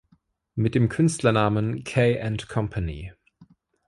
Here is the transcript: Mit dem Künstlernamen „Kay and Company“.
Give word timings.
Mit 0.55 0.73
dem 0.73 0.89
Künstlernamen 0.89 1.83
„Kay 1.83 2.19
and 2.19 2.49
Company“. 2.49 3.13